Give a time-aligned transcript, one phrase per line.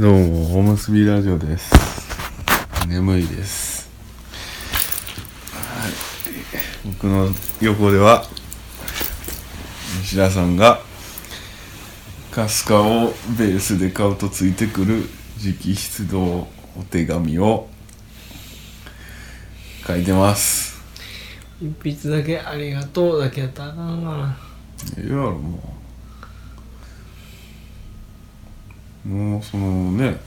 [0.00, 1.74] どうも、おむすびラジオです。
[2.86, 3.90] 眠いです。
[5.52, 5.92] はい。
[6.86, 7.28] 僕の
[7.60, 8.24] 横では、
[10.00, 10.80] 西田さんが、
[12.30, 15.02] カスカをベースで買うとついてくる
[15.44, 16.46] 直筆道
[16.78, 17.68] お手紙を
[19.84, 20.80] 書いてます。
[21.60, 24.38] 一筆だけありがとうだけやったらあかんかな。
[24.96, 25.77] いやろもう
[29.06, 30.20] もうそのね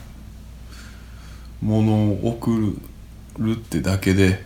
[1.60, 2.76] 物を送
[3.38, 4.44] るってだけで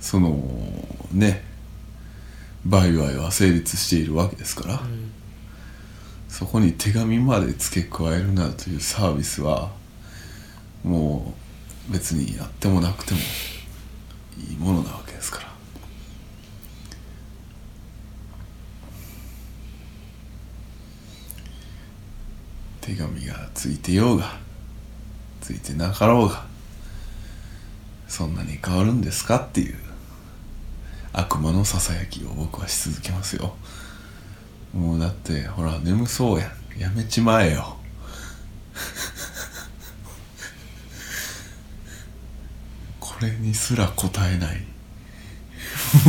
[0.00, 0.42] その
[1.12, 1.44] ね
[2.64, 4.80] 売買は成立しているわけですから、
[6.28, 9.70] そこに手紙まで付け加えるなどというサービスは
[10.84, 11.34] も
[11.90, 13.20] う別にやってもなくても
[14.50, 15.52] いいものなわけですから
[22.82, 24.36] 手紙がついてようが
[25.40, 26.44] ついてなかろうが
[28.08, 29.76] そんなに変わるんですかっていう
[31.12, 33.54] 悪魔のささやきを僕はし続けますよ。
[34.74, 36.50] もうだってほら眠そうやん。
[36.78, 37.76] やめちまえよ。
[42.98, 44.64] これにすら答えない。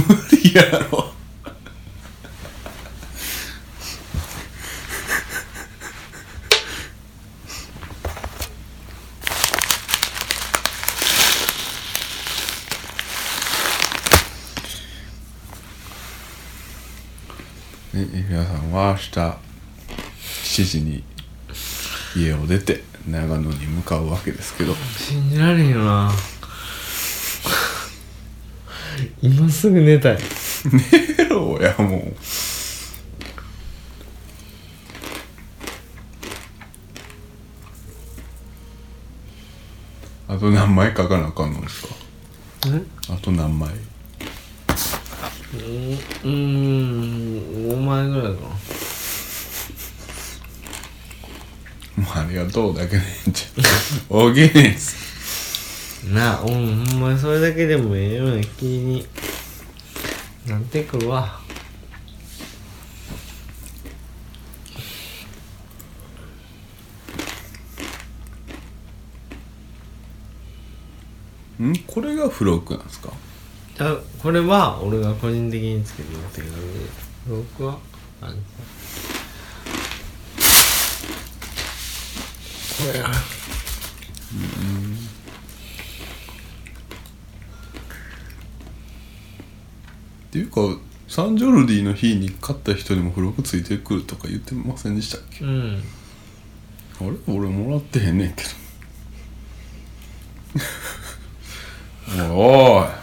[0.08, 1.14] 無理やろ
[17.95, 21.04] え皆さんは明日7時に
[22.16, 24.74] 家を出て長野に向かうわけですけど。
[24.98, 26.12] 信じられへんよな。
[29.22, 30.18] 今すぐ寝たい。
[31.18, 32.16] 寝ろやもう。
[40.28, 41.94] あと何枚書かなあかんのですか？
[42.68, 42.82] え？
[43.14, 43.70] あと何枚？
[45.55, 46.31] うん、
[47.69, 48.47] 5枚ぐらいかな。
[51.95, 59.05] もうありがとうだけでいいんじゃんおげねすなあ、うん、ほんまにそれだけでもええような気に
[60.47, 61.39] なってくるわ。
[71.61, 73.14] んこれが付録なんですか
[73.80, 76.60] あこれは俺が個人的につけてる手紙で
[77.28, 77.78] 僕は
[78.22, 78.39] あのこ
[82.94, 83.00] れ。
[83.00, 83.10] やっ
[90.32, 90.62] ていうか
[91.08, 95.45] サンジョルディの日に買った人にも付録ついてくるとか言ってませんでしたっけ？
[95.45, 95.83] うん。
[97.00, 97.12] あれ？
[97.28, 98.50] 俺もらってへんねんけど。
[102.36, 103.02] おい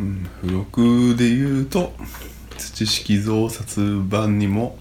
[0.00, 0.06] おい
[0.42, 1.92] 付録で言うと
[2.56, 4.78] 土式増刷版にも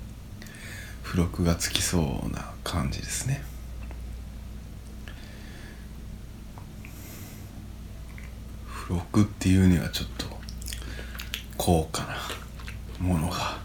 [1.04, 3.44] 付録がつきそうな感じですね。
[8.88, 10.26] 付録っていうにはちょっと
[11.58, 12.18] 高価な
[13.00, 13.58] ものが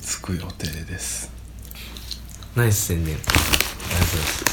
[0.00, 1.30] つく予定です。
[2.56, 4.44] ナイス宣伝ありがとうございます。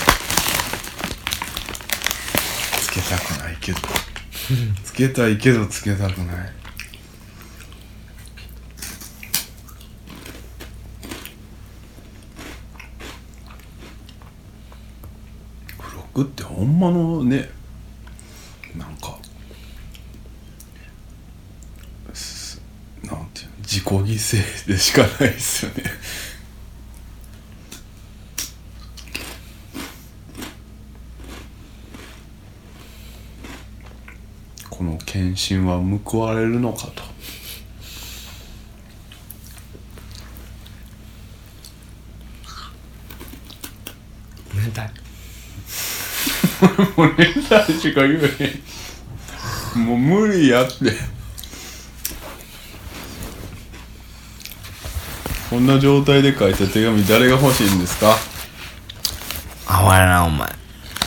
[2.82, 3.80] つけたくないけど
[4.84, 6.52] つけたいけどつけたくない。
[15.78, 17.50] 付録ってほんまのね
[18.76, 19.18] なんか
[23.04, 25.84] なんていうの自己犠牲でしかないですよね
[34.70, 37.04] この献身は報われるのかと。
[44.54, 44.92] 寝た い
[46.98, 48.54] もう年代しか言え
[49.76, 50.76] へんもう無理やって。
[55.50, 58.16] こんな状態で書いた手紙誰が欲しいんですか？
[59.68, 60.48] あほやなお前。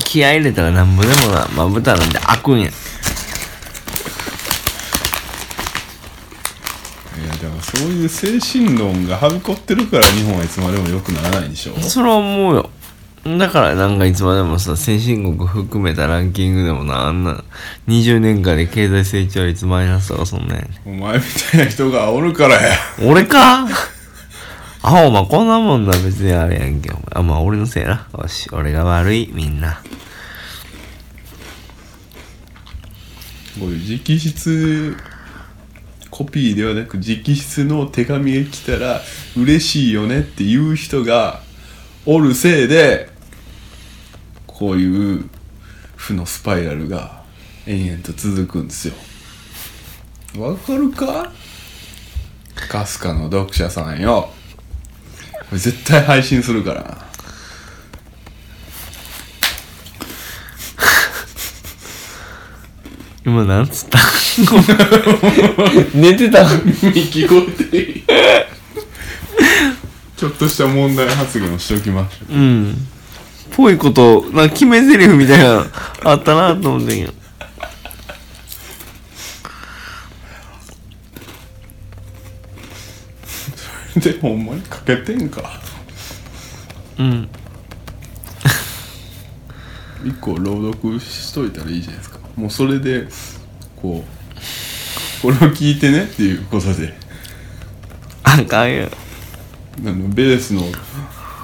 [0.05, 2.75] 気合い入れたらなんぼでもなまぶたなんで開くんやだ
[7.49, 12.70] からそういう精神論がはびこってるから日本はいつまでも良くならないんでしょそれは思うよ。
[13.25, 17.43] だからなんかいつまでもさ先進国含めたランキングでもなあんな
[17.88, 22.76] 20年間で経済成長率マイナスとかそんなんやねお前みたいな人がおるからや。
[23.05, 23.67] 俺か？
[24.85, 26.90] あお前こんなもんな別にあれやんけ。
[26.90, 28.08] お前あまあ俺のせいな。
[28.17, 29.82] よし俺が悪いみんな。
[33.58, 34.96] こういう直筆
[36.12, 39.00] コピーではなく直筆の手紙が来たら
[39.35, 41.41] 嬉しいよねっていう人が
[42.05, 43.09] おるせいで
[44.47, 45.25] こういう
[45.97, 47.25] 負のスパイラルが
[47.67, 48.94] 延々と続くんですよ。
[50.37, 51.32] わかるか？
[52.69, 54.29] かすかの読者さんよ。
[55.50, 57.01] 絶対配信するから
[63.25, 63.99] 今なんつった？
[65.95, 66.45] 寝てた。
[66.45, 68.05] 聞こえて
[70.17, 72.35] ちょっとした問題発言をしておきましょう。
[72.35, 72.89] うん。
[73.53, 75.67] ぽいことなんか決め台詞みたいなの
[76.05, 77.13] あったなと思ってんけど。
[84.01, 85.61] でほんまにかけてんか。
[86.99, 87.29] うん。
[90.05, 93.06] 一個朗読しといたらいいじゃないですかもうそれで
[93.76, 96.94] こうこれを聞いてねっていうことで。
[98.25, 98.88] あかんよ。
[99.79, 100.62] あのベースの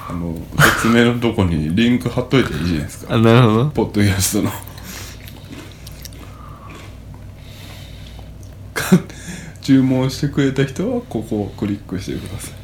[0.08, 0.34] あの
[0.74, 3.14] 説明のとこにリンク貼っといたらいいじゃないですか。
[3.14, 3.66] あなるほど。
[3.70, 4.50] ポッドキャストの。
[8.74, 8.98] か
[9.60, 12.57] 注文してくれた人はここをクリックしてください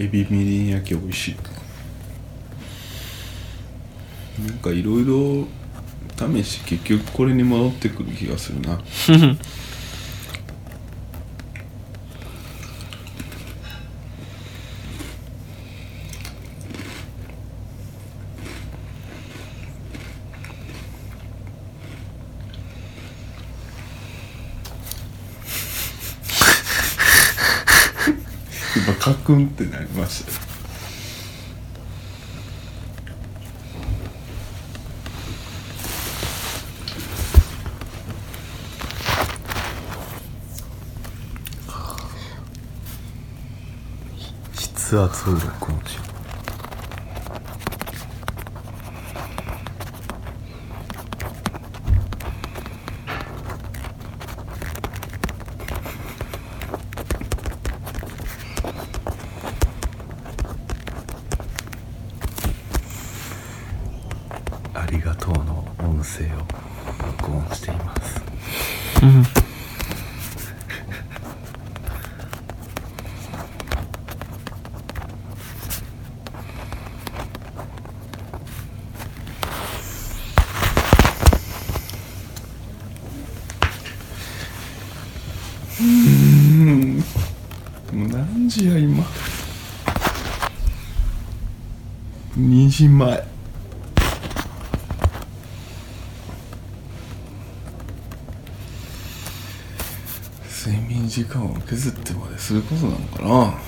[0.00, 1.36] エビみりん焼き美味しい。
[4.42, 5.46] なんかいろいろ
[6.16, 8.80] 試し結局これに戻ってくる気がするな
[28.76, 30.38] 今カクンってなりましたよ。
[44.54, 46.10] 筆圧を録音しよう
[64.74, 66.38] ありがとうの音声を
[67.18, 68.20] 録音しています
[87.92, 89.04] もう何時や今
[92.80, 93.26] 2時前。
[100.48, 103.58] 睡眠時間を削ってまですることなのか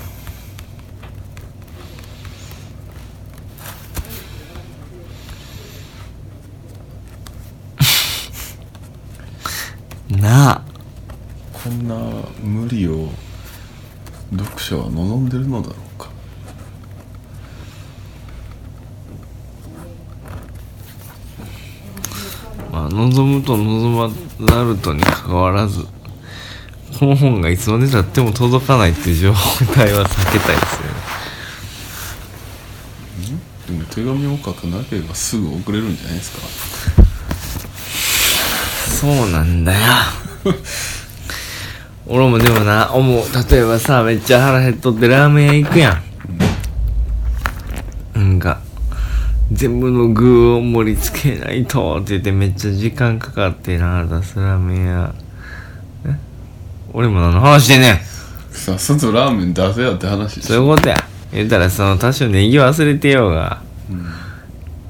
[10.11, 10.62] なあ
[11.52, 11.97] こんな
[12.42, 13.09] 無理を
[14.37, 16.11] 読者は望んでるのだろうか
[22.73, 24.11] まあ望むと望ま
[24.47, 25.87] ざるとにかかわらず
[26.99, 29.33] この本がいつまでたっても届かないっていう状
[29.75, 30.93] 態は避けたいですよね。
[33.67, 36.43] でも手紙を書かなければすぐ送れるんじゃないですか？
[39.01, 39.79] そうなんだよ。
[42.07, 43.23] 俺もでもな思う。
[43.51, 46.03] 例えばさめっちゃ腹減っとってラーメン屋行くや
[48.15, 48.61] んなんか
[49.62, 55.14] 全部の具を盛り付けないとって言ってめっちゃ時間かかってな出すラーメン屋
[56.04, 56.16] え？
[56.92, 57.99] 俺も何の話してんねん。
[58.50, 60.42] さっさとラーメン出せよって話。
[60.42, 60.97] そういうことや。
[61.33, 63.62] 言ったらその多少ネギ忘れてようが、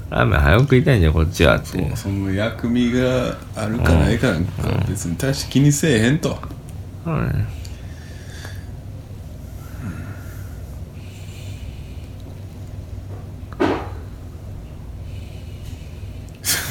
[0.09, 1.67] ラーメン早く食いたいんじゃんこっちはって。
[1.67, 4.47] そうその薬味があるかないかなん。
[4.47, 4.53] か
[4.89, 6.39] 別に大して気にせえへんと。
[7.05, 7.45] そうね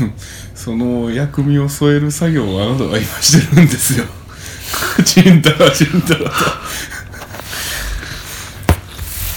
[0.55, 4.05] その薬味を添える作業をあなたは今してるんですよ。
[5.05, 6.31] ちんたらちんたらと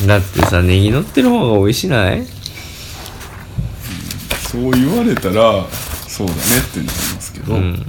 [0.07, 2.27] だってさネギ乗ってる方が美味しない？
[4.51, 5.65] そう言われたら
[6.07, 7.87] そうだねってなりますけど、うん。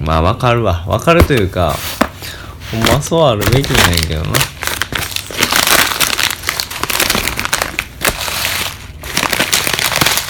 [0.00, 0.84] まあわかるわ。
[0.86, 1.76] わかるというか
[2.70, 4.30] ほんまそうあるべきなんやけどな。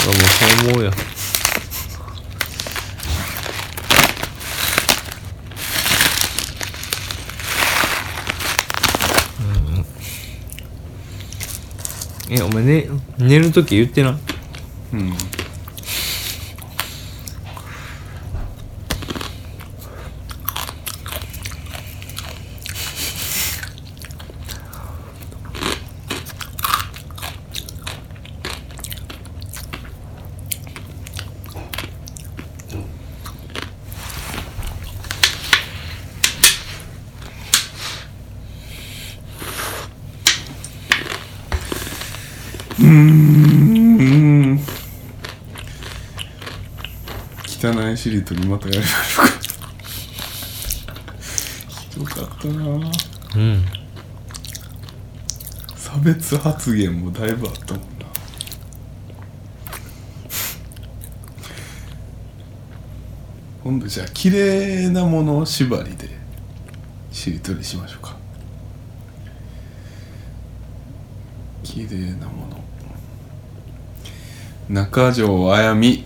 [0.09, 0.91] 俺もそう思うよ
[12.29, 14.19] えお前ね寝る時言ってな。
[14.93, 15.13] うん
[42.79, 44.61] うーん
[47.47, 49.33] 汚いしりとりまたやりましょうか。
[51.91, 52.65] ひどかったな。
[53.35, 53.65] うん。
[55.75, 57.89] 差別発言もだいぶあったもんな。
[63.65, 66.09] 今度じゃあ綺麗なものを縛りで
[67.11, 68.17] しりとりしましょうか。
[71.65, 72.63] 綺麗なもの。
[74.69, 76.05] 中条あやみ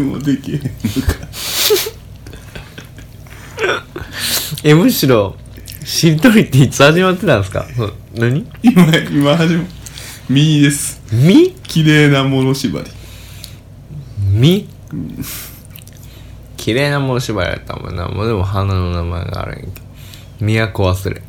[0.00, 0.72] もできへんのか。
[4.64, 5.36] えむしろ
[5.84, 7.66] しりとりっていつ始まってたんですか？
[8.14, 8.46] 何？
[8.62, 9.64] 今今始ま
[10.28, 11.00] みです。
[11.12, 11.52] み？
[11.62, 12.86] 綺麗なもの縛り。
[14.30, 14.68] み？
[16.56, 18.08] 綺麗なもの芝居やったもんな。
[18.08, 19.72] もうでも花の名前があるんやけど。
[20.40, 21.22] 都忘れ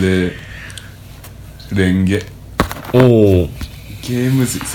[0.00, 0.36] で
[1.72, 2.24] レンゲ。
[2.92, 2.98] お
[3.44, 3.48] お
[4.02, 4.66] ゲームずいぞ。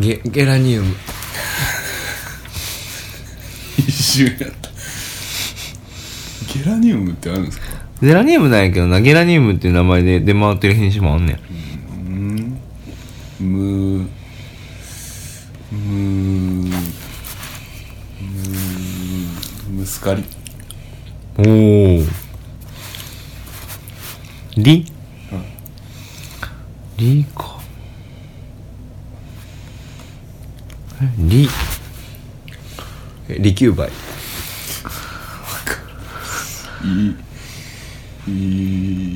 [0.00, 0.94] ゲゲラニウム。
[3.78, 4.70] 一瞬やった。
[6.58, 7.66] ゲラニウムってあるんですか？
[8.00, 9.00] ゲラニウムなんやけどな。
[9.00, 11.38] ゲラニウムっていう名前で出回ってる品種もあんねん
[11.96, 12.58] うん。
[13.40, 14.08] ム
[15.72, 16.76] ムム
[19.70, 20.24] ムスカリ
[21.38, 21.44] おお
[24.56, 24.86] リ
[25.32, 25.44] うん。
[26.98, 27.60] リか
[31.00, 31.48] えリ
[33.42, 33.90] リキュバイ。
[36.84, 37.16] い
[38.28, 39.11] いいい。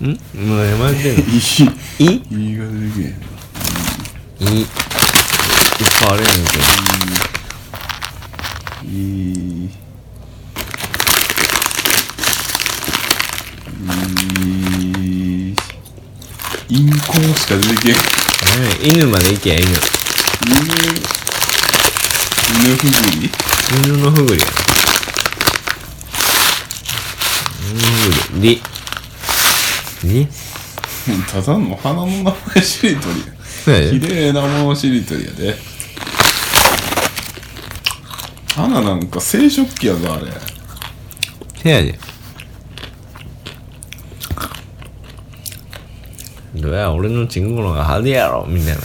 [0.00, 0.18] ん？
[0.34, 1.38] もう山やってんのいい。
[1.98, 2.04] い
[2.52, 2.56] い。
[2.56, 4.64] が出てけへんいい。
[4.64, 4.66] っ
[6.00, 6.64] ぱいあるんやけど
[8.84, 8.92] い。
[8.92, 9.70] いい。
[15.36, 15.54] い
[16.68, 16.96] インコ
[17.36, 19.76] しか出てけへんえ犬まで行けや犬犬
[22.54, 23.30] 犬ふぐり
[23.84, 24.46] 犬のふぐりや
[27.60, 28.62] 犬のふぐりり
[30.04, 30.26] り
[31.30, 33.26] ただの花の名前しりとりや。
[33.42, 34.00] そうやで。
[34.00, 35.56] 綺麗なものしりとりやで。
[38.54, 40.32] 花なんか生殖器やぞあれ。
[41.56, 41.98] せやで。
[46.56, 48.80] どうや俺のチンコの方が派手やろみたいな。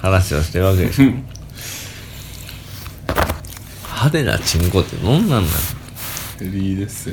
[0.00, 1.06] 話をしてるわけでしょ
[3.84, 5.42] 派手なチンコってどんなんなの
[6.40, 7.10] リーです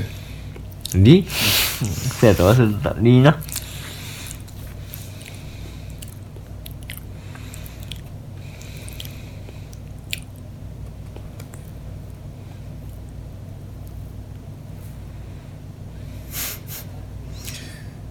[0.94, 1.26] リ
[1.76, 3.38] そうやった忘れてたリーな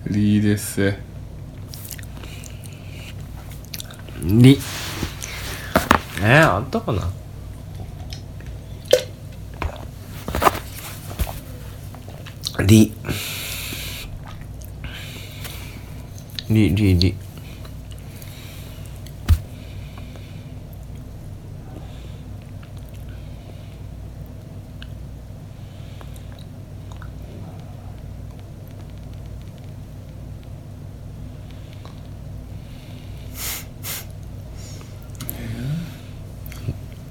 [0.06, 0.94] リーです
[4.22, 4.58] リ
[6.20, 7.10] えー、あったかな
[12.66, 12.92] リ
[16.54, 17.16] リリリ。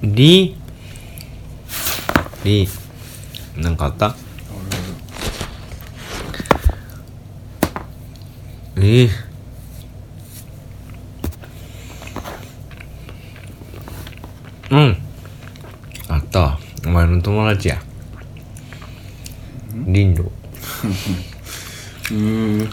[0.03, 0.55] リ。
[2.45, 2.67] リ。
[3.57, 4.15] なんかあった？
[8.77, 9.09] ええ
[14.71, 14.97] うん
[16.09, 16.39] あった。
[16.39, 17.79] わお前の友達や。
[19.85, 22.61] リンドうーん。
[22.61, 22.67] う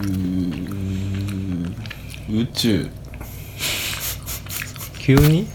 [0.00, 0.06] ー
[1.68, 1.76] ん。
[2.30, 2.90] 宇宙。
[4.98, 5.46] 急に？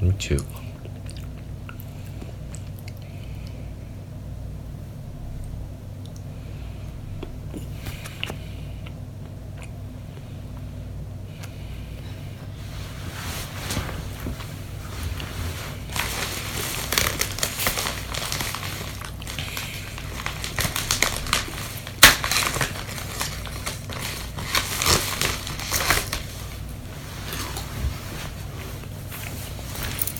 [0.00, 0.40] 宇宙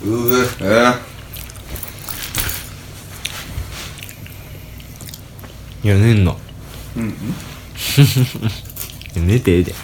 [0.04, 0.94] うえ
[5.84, 5.86] え。
[5.86, 6.36] いや寝んの
[6.96, 7.14] うん
[9.26, 9.74] 寝てええで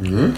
[0.00, 0.34] うん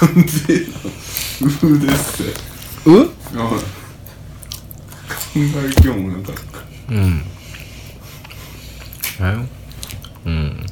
[0.00, 0.30] なんで
[1.40, 2.22] なうです。
[2.86, 3.10] う？
[3.34, 3.58] あ考
[5.34, 5.40] え
[5.84, 6.94] 今日もなかった。
[6.94, 7.22] うん。
[9.20, 9.46] あよ
[10.24, 10.64] うん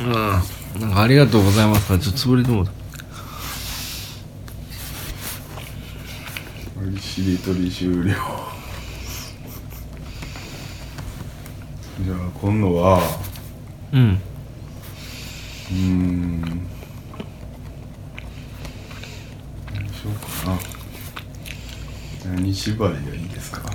[0.00, 0.08] うん
[0.80, 1.86] なんかありがとうございます。
[1.98, 2.72] ちょっと潰れてもうた
[7.00, 8.12] しりとり終了。
[12.04, 13.00] じゃあ今度は
[13.92, 14.20] うん。
[15.70, 16.40] うーん
[19.74, 20.58] 何しようかな。
[22.36, 23.70] 何縛りがいいですか？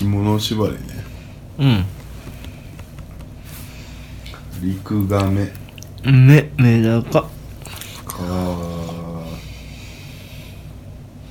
[0.00, 0.78] 生き物縛りね。
[1.58, 1.84] うん。
[4.62, 5.52] リクガメ
[6.02, 7.20] めメダカ
[8.06, 8.16] か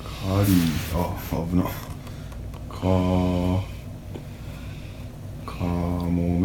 [0.03, 0.53] カリ
[0.93, 1.15] あ
[1.49, 1.63] 危な。
[1.63, 1.71] か
[5.47, 6.39] カモ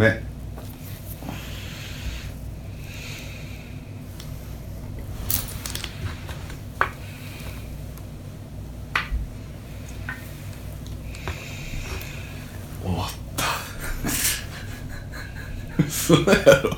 [16.16, 16.70] メ嘘やろ。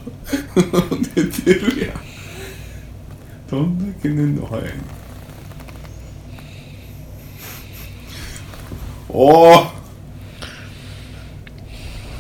[1.16, 1.96] 寝てるやん。
[3.50, 4.70] どんだけ寝んの早いの。
[9.08, 9.66] おお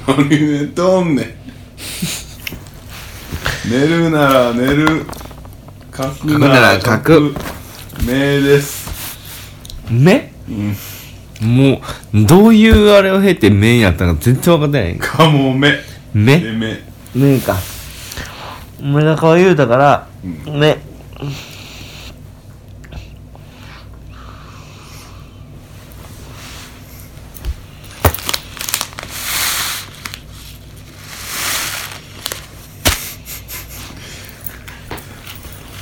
[0.06, 1.46] 何寝とんねん。
[3.70, 5.04] 寝るなら寝る。
[5.96, 7.34] 書くなら書く。
[8.06, 8.86] 目です。
[9.90, 10.32] 目？
[10.48, 10.76] うん。
[11.40, 11.80] も
[12.14, 14.96] うどういうあれを経て目やったのか全然分かってない。
[14.96, 15.72] かもめ
[16.14, 16.38] 目。
[16.38, 16.52] で
[17.16, 17.56] 目目か。
[18.78, 20.68] 目中は言うたから、目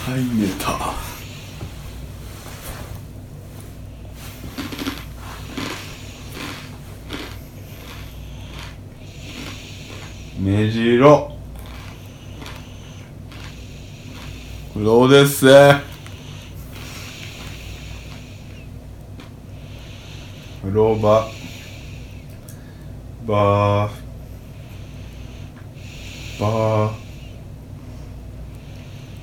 [0.07, 1.13] はい寝た
[10.44, 11.33] 目白。
[14.76, 15.46] どうです。
[20.61, 21.26] 風呂場。
[23.26, 23.88] ば
[26.38, 26.92] ば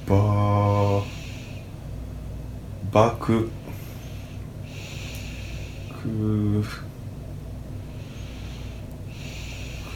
[0.08, 1.04] ば
[2.92, 3.52] ばく
[6.02, 6.64] くく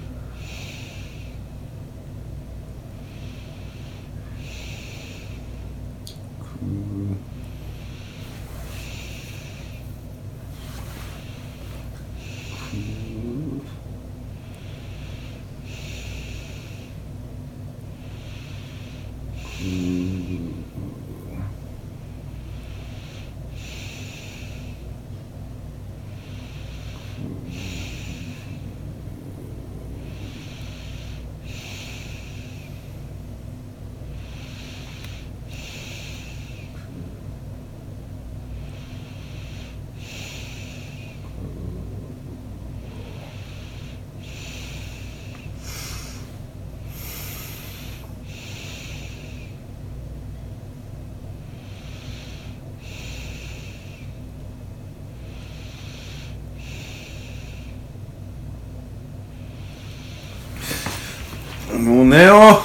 [62.08, 62.62] 寝よ。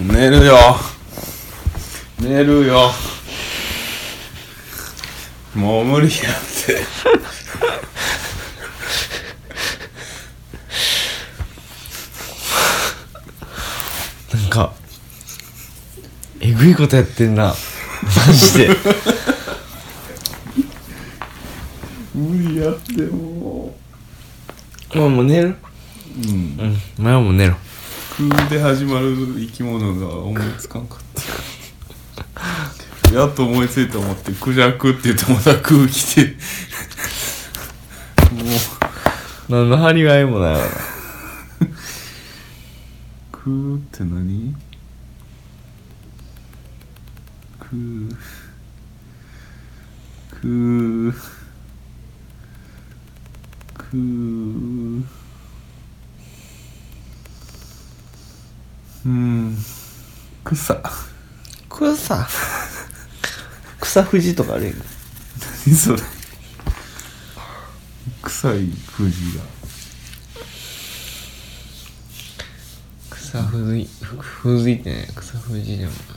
[0.00, 0.56] う寝るよ。
[2.18, 2.90] 寝るよ。
[5.54, 6.34] もう無理やっ
[6.66, 6.84] て
[14.36, 14.74] なんか
[16.40, 17.54] えぐいことやってんな。
[18.26, 18.68] マジで。
[22.14, 23.76] 無理やっても
[24.94, 25.48] まあもう寝る。
[25.48, 25.54] ううん。
[26.28, 27.04] うん。
[27.04, 27.56] 前はもう寝ろ。
[28.16, 30.98] 空で始まる生き物が思いつかんかっ
[33.10, 33.14] た。
[33.14, 36.36] やっと思いついた思ってクジャクって言ってまた空来て
[38.32, 38.44] もう。
[39.48, 40.58] 何の張り合いもないわ。
[40.64, 40.64] な
[43.32, 44.65] 空って何？
[47.66, 47.76] 空
[50.30, 51.12] 空
[53.74, 53.96] 空
[59.04, 59.56] うん
[60.44, 60.80] 草
[61.68, 62.28] 草
[63.80, 64.74] 草富士とかあるやん
[65.66, 65.98] 何それ
[68.22, 69.44] 臭い富士が
[73.10, 73.88] 草富士
[74.42, 76.15] 富士ってね草富士でもな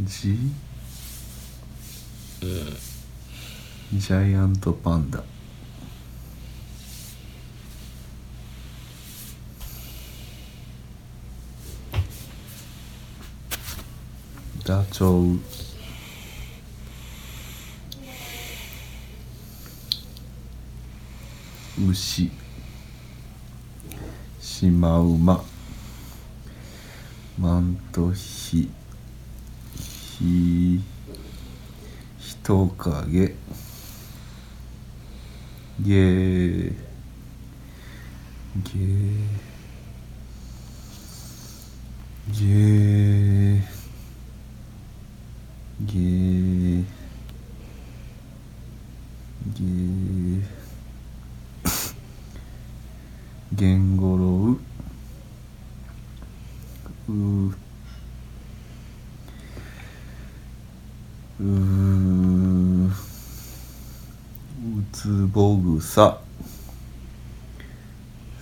[0.00, 0.34] いジ
[3.92, 5.22] ジャイアントパンダ。
[14.64, 15.38] ダチョウ。
[21.90, 22.30] 牛。
[24.40, 25.44] シマウマ。
[27.38, 28.70] マントヒ
[30.20, 30.78] ひ
[32.18, 33.34] 人影
[35.80, 35.80] げ。
[35.82, 36.72] げ
[38.62, 38.74] げ
[45.86, 45.94] げ
[49.54, 49.64] げ
[53.54, 54.58] げんごろ
[57.08, 57.12] う。
[57.12, 57.69] う
[61.42, 61.44] う
[62.86, 62.90] う
[64.92, 66.20] つぼぐさ。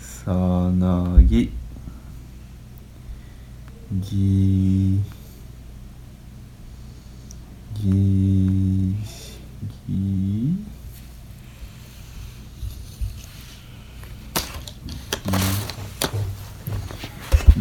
[0.01, 0.33] さ
[0.73, 1.53] なぎ。
[3.91, 5.01] ぎ
[7.75, 8.95] ぎ
[9.89, 10.57] ぎ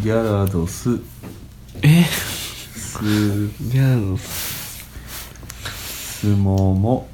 [0.02, 1.00] ギャラドス
[1.82, 3.98] えすじゃ
[6.28, 6.76] あすも。
[6.76, 7.08] も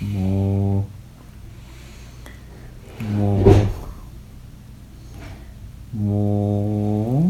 [0.00, 0.86] も
[3.00, 3.44] うも
[5.92, 7.20] うも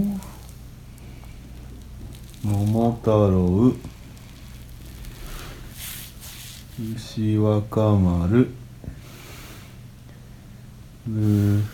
[2.44, 3.74] う桃太郎。
[6.94, 8.48] 牛若丸。
[11.08, 11.64] うう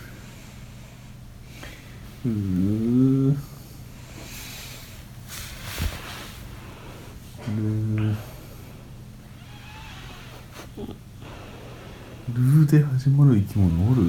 [12.33, 14.03] るルーで始まる生き物おる？